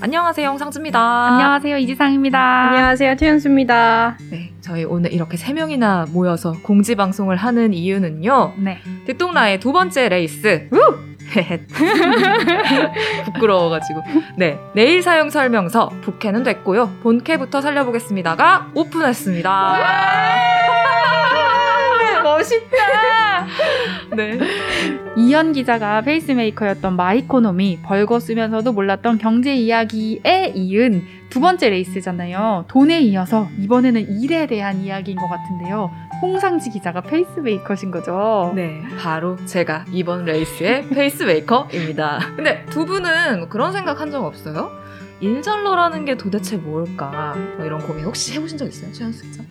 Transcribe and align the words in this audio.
안녕하세요, 0.00 0.48
홍상주입니다. 0.50 1.00
안녕하세요, 1.00 1.78
이지상입니다. 1.78 2.38
안녕하세요, 2.68 3.16
최현수입니다. 3.16 4.18
네, 4.30 4.52
저희 4.60 4.84
오늘 4.84 5.10
이렇게 5.12 5.36
세 5.38 5.52
명이나 5.54 6.04
모여서 6.10 6.52
공지 6.62 6.94
방송을 6.94 7.36
하는 7.36 7.72
이유는요. 7.72 8.52
네. 8.58 8.78
듣동나의 9.06 9.60
두 9.60 9.72
번째 9.72 10.08
레이스. 10.10 10.68
부끄러워가지고. 13.24 14.02
네, 14.36 14.58
내일 14.74 15.02
사용 15.02 15.30
설명서 15.30 15.88
부캐는 16.02 16.42
됐고요. 16.42 16.98
본캐부터 17.02 17.62
살려보겠습니다가 17.62 18.68
오픈했습니다. 18.74 19.78
멋있다. 22.22 23.46
네. 24.16 24.38
이현 25.16 25.52
기자가 25.52 26.00
페이스메이커였던 26.00 26.96
마이코노미 26.96 27.80
벌고 27.84 28.18
쓰면서도 28.18 28.72
몰랐던 28.72 29.18
경제 29.18 29.54
이야기에 29.54 30.52
이은 30.56 31.04
두 31.30 31.40
번째 31.40 31.70
레이스잖아요. 31.70 32.64
돈에 32.66 33.00
이어서 33.02 33.48
이번에는 33.60 34.20
일에 34.20 34.46
대한 34.46 34.78
이야기인 34.80 35.16
것 35.16 35.28
같은데요. 35.28 35.90
홍상지 36.20 36.70
기자가 36.70 37.00
페이스메이커신 37.02 37.92
거죠. 37.92 38.52
네, 38.56 38.82
바로 39.00 39.36
제가 39.46 39.84
이번 39.92 40.24
레이스의 40.24 40.88
페이스메이커입니다. 40.88 42.18
근데 42.36 42.64
두 42.70 42.84
분은 42.84 43.48
그런 43.50 43.72
생각 43.72 44.00
한 44.00 44.10
적 44.10 44.24
없어요? 44.24 44.70
일잘러라는 45.20 46.04
게 46.04 46.16
도대체 46.16 46.56
뭘까? 46.56 47.34
뭐 47.56 47.64
이런 47.64 47.80
고민 47.80 48.04
혹시 48.04 48.34
해보신 48.34 48.58
적 48.58 48.66
있어요? 48.66 48.92
최현수 48.92 49.22
기자? 49.24 49.42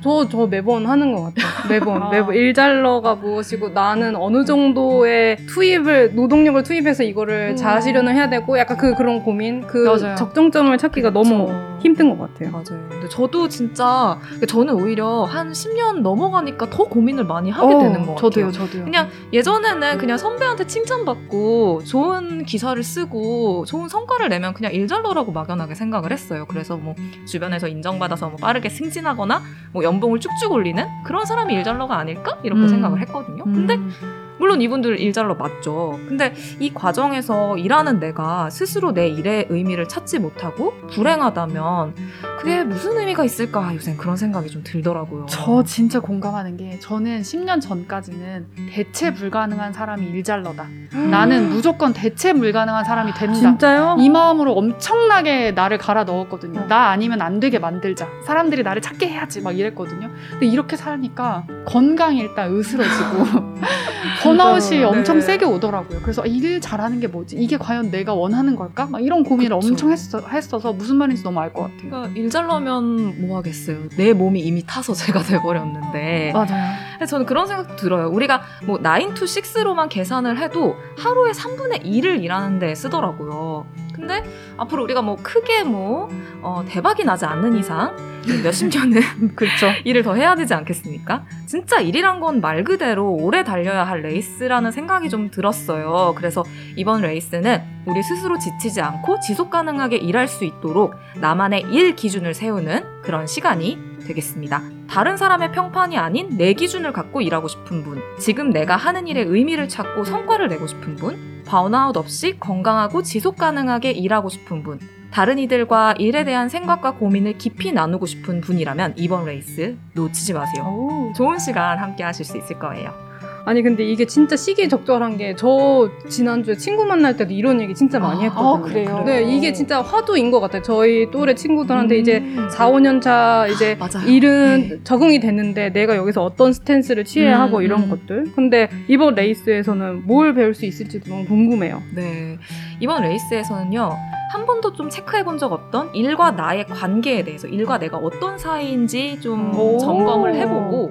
저, 0.00 0.28
저 0.28 0.46
매번 0.46 0.86
하는 0.86 1.12
것 1.12 1.34
같아요. 1.34 1.68
매번. 1.68 2.02
아. 2.02 2.10
매번 2.10 2.34
일잘러가 2.34 3.16
무엇이고 3.16 3.70
나는 3.70 4.14
어느 4.14 4.44
정도의 4.44 5.36
투입을, 5.46 6.14
노동력을 6.14 6.62
투입해서 6.62 7.02
이거를 7.02 7.50
음. 7.50 7.56
자아실현을 7.56 8.14
해야 8.14 8.28
되고 8.30 8.58
약간 8.58 8.76
그, 8.76 8.94
그런 8.94 9.22
고민, 9.22 9.66
그 9.66 9.78
맞아요. 9.78 10.14
적정점을 10.14 10.76
찾기가 10.78 11.10
너무 11.10 11.46
그쵸. 11.46 11.78
힘든 11.80 12.16
것 12.16 12.32
같아요. 12.32 12.50
맞아요. 12.52 12.88
근데 12.88 13.08
저도 13.08 13.48
진짜 13.48 14.18
저는 14.46 14.74
오히려 14.74 15.24
한 15.24 15.52
10년 15.52 16.00
넘어가니까 16.00 16.70
더 16.70 16.84
고민을 16.84 17.24
많이 17.24 17.50
하게 17.50 17.74
어, 17.74 17.78
되는 17.78 18.00
것 18.06 18.14
같아요. 18.14 18.16
저도요, 18.16 18.52
저도요. 18.52 18.84
그냥 18.84 19.08
예전에는 19.32 19.98
그냥 19.98 20.16
선배한테 20.16 20.66
칭찬받고 20.66 21.84
좋은 21.84 22.44
기사를 22.44 22.80
쓰고 22.82 23.64
좋은 23.66 23.88
성과를 23.88 24.28
내면 24.28 24.54
그냥 24.54 24.72
일잘러라고 24.72 25.32
막연하게 25.32 25.74
생각을 25.74 26.12
했어요. 26.12 26.46
그래서 26.48 26.76
뭐 26.76 26.94
주변에서 27.26 27.68
인정받아서 27.68 28.28
뭐 28.28 28.36
빠르게 28.36 28.68
승진하거나 28.68 29.42
뭐 29.72 29.84
연봉을 29.88 30.20
쭉쭉 30.20 30.52
올리는 30.52 30.86
그런 31.02 31.24
사람이 31.24 31.54
일잘러가 31.54 31.98
아닐까 31.98 32.38
이렇게 32.42 32.62
음. 32.62 32.68
생각을 32.68 33.00
했거든요. 33.00 33.44
근데 33.44 33.74
음. 33.76 34.17
물론 34.38 34.60
이분들 34.62 35.00
일잘러 35.00 35.34
맞죠. 35.34 35.98
근데 36.08 36.34
이 36.60 36.72
과정에서 36.72 37.56
일하는 37.58 37.98
내가 38.00 38.50
스스로 38.50 38.92
내 38.92 39.08
일의 39.08 39.46
의미를 39.50 39.88
찾지 39.88 40.18
못하고 40.18 40.74
불행하다면 40.90 41.94
그게 42.38 42.62
무슨 42.64 42.96
의미가 42.98 43.24
있을까 43.24 43.74
요새 43.74 43.96
그런 43.96 44.16
생각이 44.16 44.48
좀 44.50 44.62
들더라고요. 44.64 45.26
저 45.28 45.62
진짜 45.64 46.00
공감하는 46.00 46.56
게 46.56 46.78
저는 46.80 47.22
10년 47.22 47.60
전까지는 47.60 48.46
대체 48.70 49.12
불가능한 49.12 49.72
사람이 49.72 50.06
일잘러다. 50.06 50.66
나는 51.10 51.48
무조건 51.50 51.92
대체 51.92 52.32
불가능한 52.32 52.84
사람이 52.84 53.12
된다. 53.14 53.34
진짜요? 53.34 53.96
이 53.98 54.08
마음으로 54.08 54.52
엄청나게 54.52 55.52
나를 55.52 55.78
갈아 55.78 56.04
넣었거든요. 56.04 56.66
나 56.68 56.90
아니면 56.90 57.20
안 57.20 57.40
되게 57.40 57.58
만들자. 57.58 58.08
사람들이 58.24 58.62
나를 58.62 58.82
찾게 58.82 59.08
해야지. 59.08 59.40
막 59.42 59.58
이랬거든요. 59.58 60.10
근데 60.30 60.46
이렇게 60.46 60.76
살니까 60.76 61.46
건강이 61.66 62.18
일단 62.20 62.54
으스러지고 62.54 63.24
번아웃이 64.36 64.60
진짜요? 64.60 64.88
엄청 64.88 65.16
네. 65.16 65.20
세게 65.22 65.44
오더라고요. 65.44 66.00
그래서 66.02 66.24
일 66.26 66.60
잘하는 66.60 67.00
게 67.00 67.06
뭐지? 67.06 67.36
이게 67.36 67.56
과연 67.56 67.90
내가 67.90 68.14
원하는 68.14 68.56
걸까? 68.56 68.86
막 68.86 69.02
이런 69.02 69.22
고민을 69.24 69.56
그쵸. 69.58 69.68
엄청 69.68 69.90
했어, 69.92 70.20
했어서 70.20 70.72
무슨 70.72 70.96
말인지 70.96 71.22
너무 71.22 71.40
알 71.40 71.52
것 71.52 71.62
같아요. 71.62 71.90
그러니까 71.90 72.20
일잘러면 72.20 73.26
뭐 73.26 73.38
하겠어요. 73.38 73.88
내 73.96 74.12
몸이 74.12 74.40
이미 74.40 74.62
타서 74.66 74.92
제가 74.94 75.22
돼버렸는데. 75.22 76.32
맞아요. 76.32 76.74
저는 77.06 77.26
그런 77.26 77.46
생각 77.46 77.76
들어요. 77.76 78.08
우리가 78.08 78.42
뭐 78.64 78.78
9 78.78 79.14
to 79.14 79.26
6로만 79.26 79.88
계산을 79.88 80.38
해도 80.38 80.74
하루에 80.98 81.32
3분의 81.32 81.84
1을 81.84 82.22
일하는 82.22 82.58
데 82.58 82.74
쓰더라고요. 82.74 83.66
근데 83.98 84.22
앞으로 84.56 84.84
우리가 84.84 85.02
뭐 85.02 85.16
크게 85.16 85.64
뭐 85.64 86.08
어, 86.40 86.64
대박이 86.68 87.04
나지 87.04 87.24
않는 87.24 87.56
이상 87.58 87.96
몇십 88.42 88.68
년은 88.68 89.00
그렇죠. 89.36 89.70
일을 89.84 90.02
더 90.02 90.14
해야 90.14 90.34
되지 90.34 90.54
않겠습니까? 90.54 91.24
진짜 91.46 91.80
일이란 91.80 92.20
건 92.20 92.38
말 92.40 92.62
그대로 92.62 93.12
오래 93.14 93.42
달려야 93.42 93.84
할 93.84 94.02
레이스라는 94.02 94.70
생각이 94.70 95.08
좀 95.08 95.30
들었어요. 95.30 96.14
그래서 96.16 96.44
이번 96.76 97.00
레이스는 97.02 97.60
우리 97.86 98.02
스스로 98.02 98.38
지치지 98.38 98.80
않고 98.80 99.18
지속 99.20 99.50
가능하게 99.50 99.96
일할 99.96 100.28
수 100.28 100.44
있도록 100.44 100.94
나만의 101.16 101.62
일 101.72 101.96
기준을 101.96 102.34
세우는 102.34 103.02
그런 103.02 103.26
시간이 103.26 103.78
되겠습니다. 104.06 104.62
다른 104.88 105.16
사람의 105.16 105.52
평판이 105.52 105.98
아닌 105.98 106.36
내 106.36 106.52
기준을 106.54 106.92
갖고 106.92 107.20
일하고 107.20 107.48
싶은 107.48 107.82
분, 107.82 108.00
지금 108.18 108.50
내가 108.50 108.76
하는 108.76 109.06
일의 109.06 109.24
의미를 109.24 109.68
찾고 109.68 110.04
성과를 110.04 110.48
내고 110.48 110.66
싶은 110.66 110.96
분, 110.96 111.37
번아웃 111.48 111.96
없이 111.96 112.36
건강하고 112.38 113.02
지속 113.02 113.36
가능하게 113.36 113.92
일하고 113.92 114.28
싶은 114.28 114.62
분, 114.62 114.78
다른 115.10 115.38
이들과 115.38 115.94
일에 115.98 116.22
대한 116.22 116.50
생각과 116.50 116.96
고민을 116.96 117.38
깊이 117.38 117.72
나누고 117.72 118.04
싶은 118.04 118.42
분이라면 118.42 118.94
이번 118.96 119.24
레이스 119.24 119.78
놓치지 119.94 120.34
마세요. 120.34 120.64
오. 120.64 121.12
좋은 121.14 121.38
시간 121.38 121.78
함께 121.78 122.04
하실 122.04 122.26
수 122.26 122.36
있을 122.36 122.58
거예요. 122.58 123.07
아니, 123.44 123.62
근데 123.62 123.84
이게 123.84 124.04
진짜 124.04 124.36
시기에 124.36 124.68
적절한 124.68 125.16
게 125.16 125.28
저 125.38 125.88
지난주에 126.08 126.56
친구 126.56 126.84
만날 126.84 127.16
때도 127.16 127.32
이런 127.32 127.60
얘기 127.60 127.74
진짜 127.74 127.98
많이 127.98 128.20
아, 128.20 128.22
했거든요. 128.24 128.48
아, 128.48 128.60
그래요? 128.62 129.02
네, 129.06 129.22
이게 129.22 129.52
진짜 129.52 129.80
화두인 129.80 130.30
것 130.30 130.40
같아요. 130.40 130.62
저희 130.62 131.10
또래 131.10 131.34
친구들한테 131.34 131.98
이제 131.98 132.18
음. 132.18 132.48
4, 132.50 132.70
5년 132.70 133.00
차 133.00 133.46
이제 133.46 133.76
맞아요. 133.78 134.08
일은 134.08 134.68
네. 134.68 134.76
적응이 134.84 135.20
됐는데 135.20 135.72
내가 135.72 135.96
여기서 135.96 136.24
어떤 136.24 136.52
스탠스를 136.52 137.04
취해야 137.04 137.36
음, 137.36 137.40
하고 137.42 137.62
이런 137.62 137.84
음. 137.84 137.90
것들. 137.90 138.32
근데 138.34 138.68
이번 138.88 139.14
레이스에서는 139.14 140.06
뭘 140.06 140.34
배울 140.34 140.54
수 140.54 140.66
있을지도 140.66 141.08
너무 141.10 141.24
궁금해요. 141.26 141.82
네. 141.94 142.38
이번 142.80 143.02
레이스에서는요, 143.02 143.96
한 144.32 144.46
번도 144.46 144.74
좀 144.74 144.90
체크해 144.90 145.24
본 145.24 145.38
적 145.38 145.52
없던 145.52 145.94
일과 145.94 146.30
나의 146.32 146.66
관계에 146.66 147.24
대해서, 147.24 147.46
일과 147.48 147.78
내가 147.78 147.96
어떤 147.96 148.38
사이인지 148.38 149.20
좀 149.20 149.56
오. 149.58 149.78
점검을 149.78 150.34
해보고, 150.36 150.90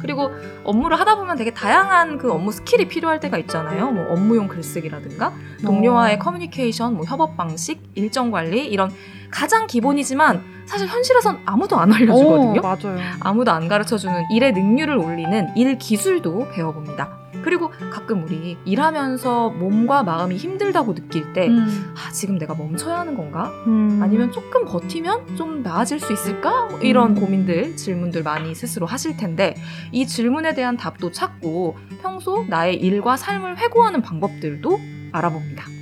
그리고 0.00 0.30
업무를 0.64 0.98
하다 1.00 1.16
보면 1.16 1.36
되게 1.36 1.52
다양한 1.52 2.18
그 2.18 2.30
업무 2.30 2.52
스킬이 2.52 2.86
필요할 2.88 3.18
때가 3.20 3.38
있잖아요. 3.38 3.90
뭐 3.90 4.12
업무용 4.12 4.46
글쓰기라든가, 4.48 5.32
동료와의 5.64 6.18
커뮤니케이션, 6.18 6.94
뭐 6.94 7.04
협업 7.04 7.36
방식, 7.36 7.80
일정 7.94 8.30
관리, 8.30 8.66
이런 8.66 8.90
가장 9.30 9.66
기본이지만 9.66 10.42
사실 10.66 10.86
현실에선 10.88 11.40
아무도 11.44 11.78
안 11.78 11.92
알려주거든요. 11.92 12.60
오, 12.60 12.62
맞아요. 12.62 12.98
아무도 13.20 13.52
안 13.52 13.68
가르쳐주는 13.68 14.30
일의 14.30 14.52
능률을 14.52 14.96
올리는 14.96 15.48
일 15.56 15.78
기술도 15.78 16.48
배워봅니다. 16.52 17.26
그리고 17.42 17.70
가끔 17.92 18.24
우리 18.24 18.56
일하면서 18.64 19.50
몸과 19.50 20.02
마음이 20.02 20.36
힘들다고 20.36 20.94
느낄 20.94 21.32
때, 21.32 21.46
음. 21.46 21.94
아, 21.94 22.10
지금 22.10 22.38
내가 22.38 22.54
멈춰야 22.54 22.98
하는 22.98 23.14
건가? 23.14 23.52
음. 23.68 24.00
아니면 24.02 24.32
조금 24.32 24.64
버티면 24.64 25.36
좀 25.36 25.62
나아질 25.62 26.00
수 26.00 26.12
있을까? 26.12 26.68
이런 26.82 27.10
음. 27.10 27.20
고민들, 27.20 27.76
질문들 27.76 28.24
많이 28.24 28.52
스스로 28.54 28.86
하실 28.86 29.16
텐데, 29.16 29.54
이 29.92 30.08
질문에 30.08 30.54
대한 30.54 30.76
답도 30.76 31.12
찾고, 31.12 31.76
평소 32.02 32.44
나의 32.48 32.76
일과 32.76 33.16
삶을 33.16 33.58
회고하는 33.58 34.02
방법들도 34.02 34.80
알아봅니다. 35.12 35.75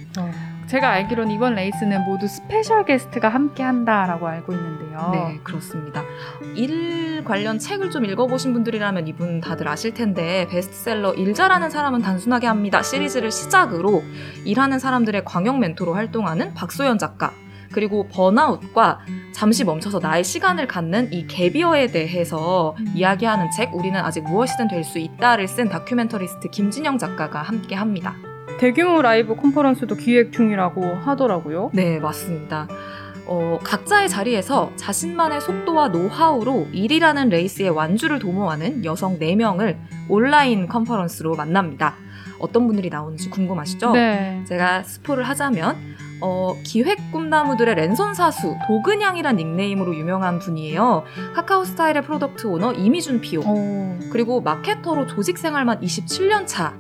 제가 0.74 0.90
알기로는 0.90 1.30
이번 1.30 1.54
레이스는 1.54 2.02
모두 2.02 2.26
special 2.26 2.84
guest가 2.84 3.28
함께 3.28 3.62
한다라고 3.62 4.26
알고 4.26 4.52
있는데요. 4.54 5.10
네, 5.12 5.40
그렇습니다. 5.44 6.02
일 6.56 7.22
관련 7.22 7.60
책을 7.60 7.92
좀 7.92 8.04
읽어보신 8.04 8.52
분들이라면 8.52 9.06
이분 9.06 9.40
다들 9.40 9.68
아실 9.68 9.94
텐데 9.94 10.48
베스트셀러 10.50 11.14
일 11.14 11.32
잘하는 11.32 11.70
사람은 11.70 12.02
단순하게 12.02 12.48
합니다 12.48 12.82
시리즈를 12.82 13.30
시작으로 13.30 14.02
일하는 14.44 14.81
사람들의 14.81 15.25
광역 15.25 15.60
멘토로 15.60 15.94
활동하는 15.94 16.54
박소연 16.54 16.99
작가 16.99 17.32
그리고 17.70 18.08
번아웃과 18.08 18.99
잠시 19.32 19.62
멈춰서 19.62 20.00
나의 20.00 20.25
시간을 20.25 20.66
갖는 20.66 21.12
이 21.12 21.28
gap 21.28 21.52
year에 21.52 21.93
대해서 21.93 22.75
음. 22.81 22.93
이야기하는 22.96 23.52
책 23.52 23.72
우리는 23.75 24.00
아직 24.00 24.25
무엇이든 24.25 24.66
될 24.66 24.82
수 24.82 24.99
있다를 24.99 25.46
쓴 25.46 25.69
다큐멘터리스트 25.69 26.50
김진영 26.50 26.99
작가가 26.99 27.43
함께 27.43 27.76
합니다. 27.76 28.16
대규모 28.58 29.02
라이브 29.02 29.35
컨퍼런스도 29.35 29.96
기획 29.96 30.32
중이라고 30.32 30.85
하더라고요. 30.85 31.70
네, 31.73 31.99
맞습니다. 31.99 32.69
어, 33.26 33.58
각자의 33.62 34.08
자리에서 34.08 34.70
자신만의 34.76 35.41
속도와 35.41 35.88
노하우로 35.88 36.69
일이라는 36.73 37.31
레이스의 37.31 37.70
완주를 37.70 38.19
도모하는 38.19 38.85
여성 38.85 39.19
4명을 39.19 39.76
온라인 40.08 40.69
컨퍼런스로 40.69 41.35
만납니다. 41.35 41.94
어떤 42.38 42.67
분들이 42.67 42.91
나오는지 42.91 43.31
궁금하시죠? 43.31 43.93
네. 43.93 44.43
제가 44.47 44.82
스포를 44.82 45.25
하자면 45.25 45.76
어, 46.20 46.55
기획 46.64 46.99
꿈나무들의 47.12 47.75
랜선 47.75 48.14
사수 48.14 48.56
도그냥이란 48.66 49.37
닉네임으로 49.37 49.94
유명한 49.97 50.38
분이에요. 50.38 51.05
카카오 51.35 51.64
스타일의 51.64 52.02
product 52.02 52.46
owner 52.46 52.72
이미준 52.73 53.20
PO. 53.20 53.40
오. 53.40 53.99
그리고 54.11 54.40
마케터로 54.40 55.06
조직 55.06 55.38
생활만 55.38 55.81
27년 55.81 56.47
차. 56.47 56.75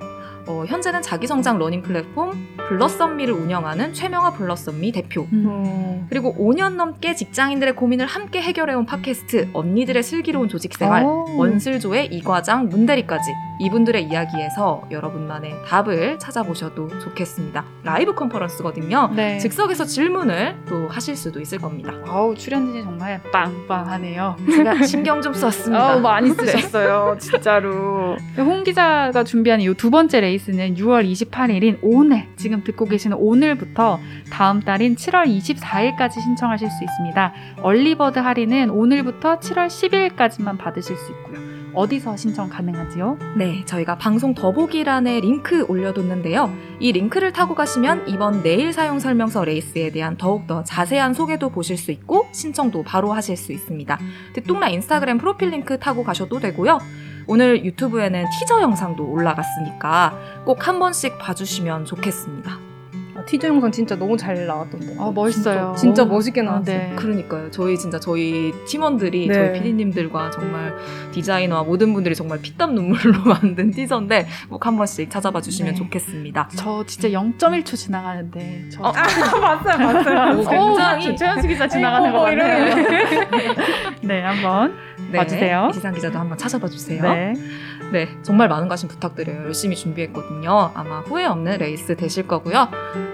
어, 0.46 0.64
현재는 0.66 1.02
자기 1.02 1.26
성장 1.26 1.58
learning 1.58 1.82
플랫폼 1.82 2.32
블러썸미를 2.68 3.32
운영하는 3.34 3.92
최명화 3.92 4.32
블러썸미 4.34 4.92
대표. 4.92 5.26
음. 5.32 5.44
어. 5.46 6.06
그리고 6.08 6.34
5년 6.34 6.76
넘게 6.76 7.14
직장인들의 7.14 7.76
고민을 7.76 8.06
함께 8.06 8.40
해결해온 8.40 8.86
팟캐스트 8.86 9.50
언니들의 9.52 10.02
슬기로운 10.02 10.48
조직생활 10.48 11.04
오. 11.04 11.36
원슬조의 11.36 12.08
이 12.12 12.22
과장 12.22 12.68
문대리까지 12.68 13.30
이분들의 13.60 14.04
이야기에서 14.04 14.82
여러분만의 14.90 15.54
답을 15.66 16.18
찾아보셔도 16.18 16.88
좋겠습니다. 17.00 17.64
라이브 17.82 18.14
컨퍼런스거든요. 18.14 19.10
네. 19.14 19.38
즉석에서 19.38 19.84
질문을 19.84 20.56
또 20.68 20.88
하실 20.88 21.14
수도 21.16 21.40
있을 21.40 21.58
겁니다. 21.58 21.92
아우 22.06 22.34
출연진이 22.34 22.82
정말 22.82 23.20
빵빵하네요. 23.32 24.36
제가 24.50 24.82
신경 24.86 25.22
좀 25.22 25.32
썼습니다. 25.34 25.92
아우 25.92 26.00
많이 26.00 26.30
네. 26.36 26.46
쓰셨어요, 26.46 27.16
진짜로. 27.18 28.16
홍 28.36 28.64
기자가 28.64 29.24
준비한 29.24 29.60
이 29.60 29.74
두 29.74 29.90
번째 29.90 30.20
레이스는 30.20 30.74
6월 30.76 31.04
28일인 31.10 31.78
오늘, 31.82 32.26
지금 32.36 32.62
듣고 32.64 32.84
계시는 32.86 33.16
오늘부터 33.18 33.98
다음 34.30 34.60
달인 34.60 34.94
7월 34.96 35.26
24일까지 35.26 36.12
신청하실 36.22 36.70
수 36.70 36.84
있습니다. 36.84 37.32
early 37.62 37.93
bird 37.93 38.18
할인은 38.18 38.70
오늘부터 38.70 39.38
7월 39.40 39.66
10일까지만 39.66 40.58
받으실 40.58 40.96
수 40.96 41.12
있고요. 41.12 41.53
어디서 41.74 42.16
신청 42.16 42.48
가능하지요? 42.48 43.18
네, 43.36 43.64
저희가 43.64 43.98
방송 43.98 44.34
더보기란에 44.34 45.20
링크 45.20 45.64
올려뒀는데요. 45.68 46.52
이 46.78 46.92
링크를 46.92 47.32
타고 47.32 47.54
가시면 47.54 48.08
이번 48.08 48.42
내 48.42 48.60
일 48.60 48.72
사용 48.72 48.98
설명서 49.00 49.44
레이스에 49.44 49.90
대한 49.90 50.16
더욱더 50.16 50.62
자세한 50.62 51.14
소개도 51.14 51.50
보실 51.50 51.76
수 51.76 51.90
있고 51.90 52.28
신청도 52.32 52.84
바로 52.84 53.12
하실 53.12 53.36
수 53.36 53.52
있습니다. 53.52 53.98
듣동나 54.34 54.68
인스타그램 54.68 55.18
프로필 55.18 55.50
링크 55.50 55.78
타고 55.78 56.04
가셔도 56.04 56.38
되고요. 56.38 56.78
오늘 57.26 57.64
유튜브에는 57.64 58.24
티저 58.38 58.60
영상도 58.60 59.10
올라갔으니까 59.10 60.18
꼭 60.44 60.68
한 60.68 60.78
번씩 60.78 61.18
봐주시면 61.18 61.86
좋겠습니다. 61.86 62.73
아, 63.24 63.26
티저 63.26 63.48
영상 63.48 63.72
진짜 63.72 63.96
너무 63.96 64.16
잘 64.16 64.46
나왔던데. 64.46 64.96
아, 64.98 65.10
멋있어요. 65.14 65.72
진짜, 65.76 65.80
진짜 65.80 66.02
어. 66.02 66.06
멋있게 66.06 66.42
아, 66.42 66.44
나왔어요. 66.44 66.76
네. 66.78 66.92
그러니까요. 66.94 67.50
저희 67.50 67.78
진짜 67.78 67.98
저희 67.98 68.52
팀원들이 68.66 69.28
네. 69.28 69.34
저희 69.34 69.52
PD님들과 69.54 70.30
정말 70.30 70.74
디자이너와 71.12 71.62
모든 71.64 71.92
분들이 71.94 72.14
정말 72.14 72.40
피땀 72.42 72.74
눈물로 72.74 73.20
만든 73.24 73.70
티저인데 73.70 74.26
꼭 74.50 74.64
한 74.64 74.76
번씩 74.76 75.10
찾아봐 75.10 75.40
주시면 75.42 75.72
네. 75.74 75.78
좋겠습니다. 75.78 76.48
저 76.56 76.84
진짜 76.86 77.08
0.1초 77.08 77.76
지나가는데 77.76 78.66
저 78.70 78.82
어, 78.82 78.92
맞아요, 79.40 79.78
맞아요. 80.02 80.38
오, 80.38 80.44
굉장히 80.48 81.16
최현수 81.16 81.48
기자 81.48 81.66
지나가는 81.68 82.10
거 82.12 82.20
어, 82.20 82.22
같네요. 82.24 82.74
네, 84.02 84.22
한번 84.22 84.74
봐주세요. 85.14 85.68
이지상 85.70 85.92
기자도 85.94 86.18
한번 86.18 86.36
찾아봐 86.38 86.66
주세요. 86.68 87.02
네. 87.02 87.34
네. 87.94 88.08
정말 88.22 88.48
많은 88.48 88.66
관심 88.66 88.88
부탁드려요. 88.88 89.44
열심히 89.44 89.76
준비했거든요. 89.76 90.72
아마 90.74 90.98
후회 91.02 91.26
없는 91.26 91.58
레이스 91.58 91.94
되실 91.94 92.26
거고요. 92.26 92.68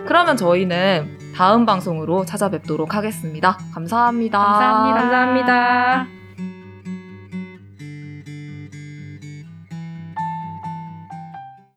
그러면 0.06 0.38
저희는 0.38 1.18
다음 1.36 1.66
방송으로 1.66 2.24
찾아뵙도록 2.24 2.94
하겠습니다 2.94 3.58
감사합니다. 3.74 4.38
감사합니다. 4.38 5.00
감사합니다. 5.00 6.19